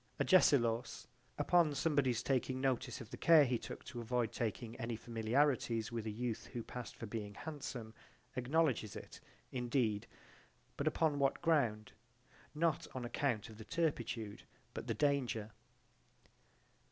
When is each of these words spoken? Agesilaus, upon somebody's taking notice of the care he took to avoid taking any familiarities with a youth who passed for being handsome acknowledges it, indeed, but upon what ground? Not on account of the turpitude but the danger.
Agesilaus, 0.19 1.05
upon 1.37 1.75
somebody's 1.75 2.23
taking 2.23 2.59
notice 2.59 3.01
of 3.01 3.11
the 3.11 3.17
care 3.17 3.45
he 3.45 3.59
took 3.59 3.83
to 3.83 4.01
avoid 4.01 4.31
taking 4.31 4.75
any 4.77 4.95
familiarities 4.95 5.91
with 5.91 6.07
a 6.07 6.09
youth 6.09 6.47
who 6.53 6.63
passed 6.63 6.95
for 6.95 7.05
being 7.05 7.35
handsome 7.35 7.93
acknowledges 8.35 8.95
it, 8.95 9.19
indeed, 9.51 10.07
but 10.75 10.87
upon 10.87 11.19
what 11.19 11.39
ground? 11.43 11.91
Not 12.55 12.87
on 12.95 13.05
account 13.05 13.47
of 13.47 13.59
the 13.59 13.63
turpitude 13.63 14.41
but 14.73 14.87
the 14.87 14.95
danger. 14.95 15.51